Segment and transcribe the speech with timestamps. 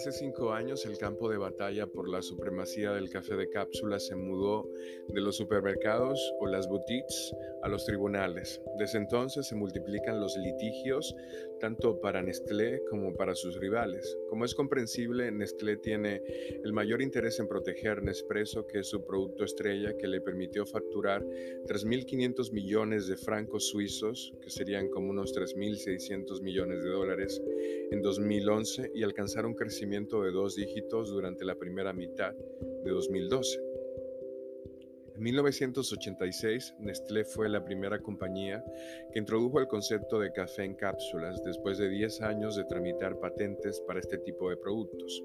[0.00, 4.16] Hace cinco años el campo de batalla por la supremacía del café de cápsula se
[4.16, 4.66] mudó
[5.08, 8.62] de los supermercados o las boutiques a los tribunales.
[8.78, 11.14] Desde entonces se multiplican los litigios
[11.60, 14.16] tanto para Nestlé como para sus rivales.
[14.30, 16.22] Como es comprensible, Nestlé tiene
[16.64, 21.22] el mayor interés en proteger Nespresso, que es su producto estrella que le permitió facturar
[21.22, 27.42] 3.500 millones de francos suizos, que serían como unos 3.600 millones de dólares,
[27.90, 33.60] en 2011 y alcanzar un crecimiento de dos dígitos durante la primera mitad de 2012.
[35.16, 38.64] En 1986, Nestlé fue la primera compañía
[39.12, 43.80] que introdujo el concepto de café en cápsulas después de 10 años de tramitar patentes
[43.80, 45.24] para este tipo de productos.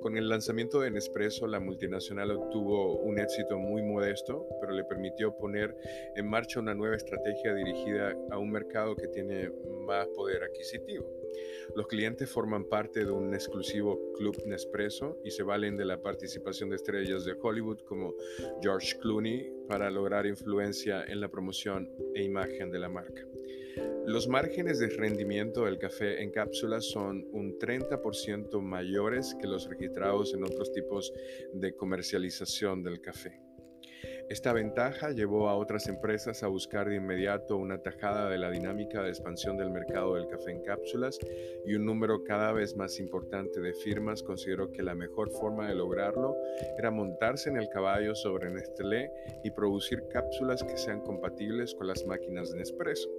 [0.00, 5.36] Con el lanzamiento de Nespresso, la multinacional obtuvo un éxito muy modesto, pero le permitió
[5.36, 5.76] poner
[6.16, 9.50] en marcha una nueva estrategia dirigida a un mercado que tiene
[9.86, 11.19] más poder adquisitivo.
[11.76, 16.70] Los clientes forman parte de un exclusivo club Nespresso y se valen de la participación
[16.70, 18.14] de estrellas de Hollywood como
[18.60, 23.24] George Clooney para lograr influencia en la promoción e imagen de la marca.
[24.06, 30.34] Los márgenes de rendimiento del café en cápsulas son un 30% mayores que los registrados
[30.34, 31.12] en otros tipos
[31.52, 33.40] de comercialización del café.
[34.30, 39.02] Esta ventaja llevó a otras empresas a buscar de inmediato una tajada de la dinámica
[39.02, 41.18] de expansión del mercado del café en cápsulas
[41.66, 45.74] y un número cada vez más importante de firmas consideró que la mejor forma de
[45.74, 46.36] lograrlo
[46.78, 49.10] era montarse en el caballo sobre Nestlé
[49.42, 53.10] y producir cápsulas que sean compatibles con las máquinas de Nespresso.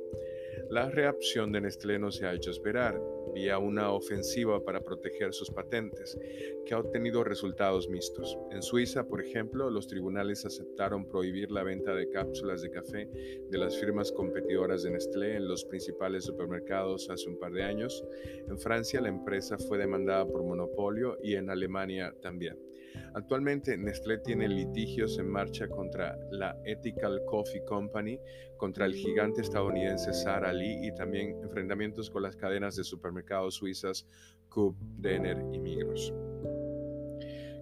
[0.69, 2.97] La reacción de Nestlé no se ha hecho esperar,
[3.31, 6.17] vía una ofensiva para proteger sus patentes,
[6.65, 8.37] que ha obtenido resultados mixtos.
[8.51, 13.09] En Suiza, por ejemplo, los tribunales aceptaron prohibir la venta de cápsulas de café
[13.49, 18.03] de las firmas competidoras de Nestlé en los principales supermercados hace un par de años.
[18.47, 22.70] En Francia, la empresa fue demandada por monopolio y en Alemania también.
[23.13, 28.19] Actualmente, Nestlé tiene litigios en marcha contra la Ethical Coffee Company,
[28.57, 34.07] contra el gigante estadounidense Sara Lee y también enfrentamientos con las cadenas de supermercados suizas
[34.49, 36.13] Coop, Denner y Migros.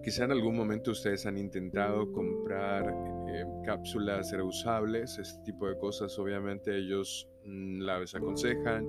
[0.02, 2.94] Quizá en algún momento ustedes han intentado comprar
[3.28, 8.86] eh, cápsulas reusables, este tipo de cosas, obviamente ellos mm, la desaconsejan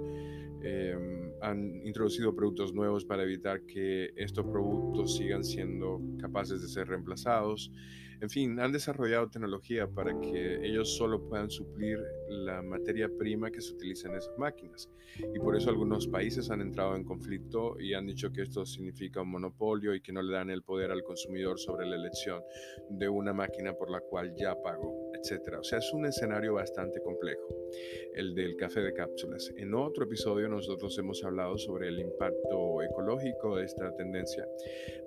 [0.63, 6.87] Em, han introducido productos nuevos para evitar que estos productos sigan siendo capaces de ser
[6.87, 7.71] reemplazados.
[8.21, 11.97] En fin, han desarrollado tecnología para que ellos solo puedan suplir
[12.31, 14.89] la materia prima que se utiliza en esas máquinas.
[15.33, 19.21] Y por eso algunos países han entrado en conflicto y han dicho que esto significa
[19.21, 22.41] un monopolio y que no le dan el poder al consumidor sobre la elección
[22.89, 25.57] de una máquina por la cual ya pagó etc.
[25.59, 27.47] O sea, es un escenario bastante complejo,
[28.13, 29.51] el del café de cápsulas.
[29.57, 34.47] En otro episodio nosotros hemos hablado sobre el impacto ecológico de esta tendencia,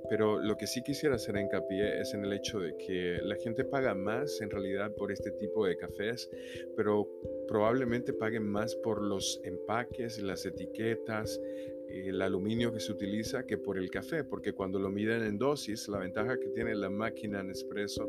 [0.08, 3.64] pero lo que sí quisiera hacer hincapié es en el hecho de que la gente
[3.64, 6.30] paga más en realidad por este tipo de cafés,
[6.76, 7.08] pero
[7.48, 11.40] probablemente paguen más por los empaques, las etiquetas,
[11.88, 15.88] el aluminio que se utiliza que por el café, porque cuando lo miden en dosis,
[15.88, 18.08] la ventaja que tiene la máquina Nespresso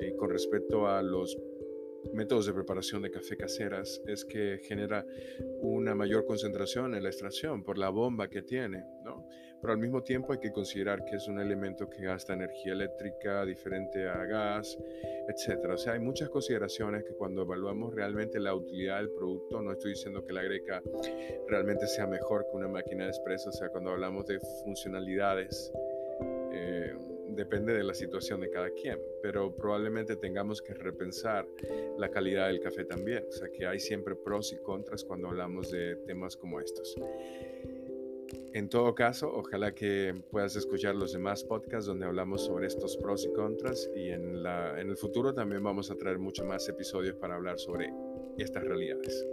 [0.00, 1.36] eh, con respecto a los
[2.12, 5.06] métodos de preparación de café caseras es que genera
[5.60, 8.84] una mayor concentración en la extracción por la bomba que tiene.
[9.64, 13.46] Pero al mismo tiempo hay que considerar que es un elemento que gasta energía eléctrica
[13.46, 14.76] diferente a gas,
[15.26, 15.70] etc.
[15.70, 19.92] O sea, hay muchas consideraciones que cuando evaluamos realmente la utilidad del producto, no estoy
[19.92, 20.82] diciendo que la greca
[21.48, 25.72] realmente sea mejor que una máquina de expreso, o sea, cuando hablamos de funcionalidades,
[26.52, 26.94] eh,
[27.30, 31.46] depende de la situación de cada quien, pero probablemente tengamos que repensar
[31.96, 35.70] la calidad del café también, o sea que hay siempre pros y contras cuando hablamos
[35.70, 36.94] de temas como estos.
[38.52, 43.24] En todo caso, ojalá que puedas escuchar los demás podcasts donde hablamos sobre estos pros
[43.24, 47.16] y contras y en, la, en el futuro también vamos a traer muchos más episodios
[47.16, 47.92] para hablar sobre
[48.38, 49.26] estas realidades.